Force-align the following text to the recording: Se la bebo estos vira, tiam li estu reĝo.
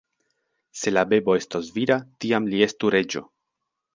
Se 0.83 0.93
la 0.93 1.03
bebo 1.09 1.35
estos 1.41 1.69
vira, 1.77 1.99
tiam 2.25 2.49
li 2.53 2.65
estu 2.69 2.93
reĝo. 2.99 3.25